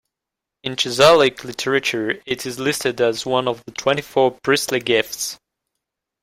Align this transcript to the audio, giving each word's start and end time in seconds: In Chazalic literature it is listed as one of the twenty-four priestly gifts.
In 0.63 0.77
Chazalic 0.77 1.43
literature 1.43 2.19
it 2.25 2.43
is 2.47 2.57
listed 2.57 2.99
as 3.01 3.23
one 3.23 3.47
of 3.47 3.63
the 3.65 3.71
twenty-four 3.71 4.31
priestly 4.41 4.79
gifts. 4.79 5.37